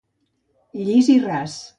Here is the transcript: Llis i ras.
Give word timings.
Llis 0.87 1.11
i 1.17 1.17
ras. 1.27 1.59